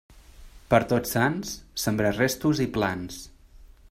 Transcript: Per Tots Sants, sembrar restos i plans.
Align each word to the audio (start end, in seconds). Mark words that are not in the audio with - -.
Per 0.73 0.79
Tots 0.93 1.11
Sants, 1.17 1.51
sembrar 1.83 2.13
restos 2.17 2.63
i 2.69 2.71
plans. 2.79 3.21